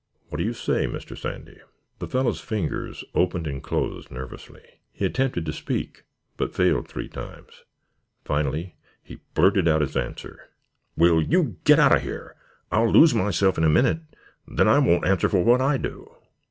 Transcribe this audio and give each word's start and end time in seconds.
What 0.29 0.39
do 0.39 0.43
you 0.43 0.53
say, 0.53 0.87
Mr. 0.87 1.15
Sandy?" 1.15 1.59
The 1.99 2.07
fellow's 2.07 2.41
fingers 2.41 3.03
opened 3.13 3.45
and 3.45 3.61
closed 3.61 4.09
nervously. 4.09 4.63
He 4.91 5.05
attempted 5.05 5.45
to 5.45 5.53
speak 5.53 6.05
but 6.37 6.55
failed 6.55 6.87
three 6.87 7.07
times. 7.07 7.65
Finally 8.25 8.73
he 9.03 9.19
blurted 9.35 9.67
out 9.67 9.81
his 9.81 9.95
answer: 9.95 10.49
"Will 10.97 11.21
you 11.21 11.57
git 11.65 11.77
out 11.77 11.95
of 11.95 12.01
here? 12.01 12.35
I'll 12.71 12.89
lose 12.91 13.13
myself 13.13 13.59
in 13.59 13.63
a 13.63 13.69
minit; 13.69 13.99
then 14.47 14.67
I 14.67 14.79
won't 14.79 15.05
answer 15.05 15.29
for 15.29 15.43
what 15.43 15.61
I 15.61 15.77
do." 15.77 16.11